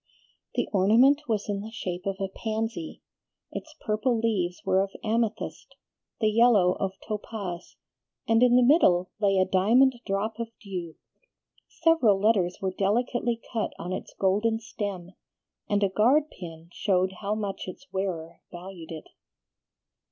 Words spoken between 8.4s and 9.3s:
in the middle